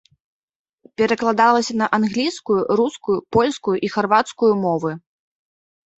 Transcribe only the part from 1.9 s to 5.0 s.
англійскую, рускую, польскую і харвацкую мовы.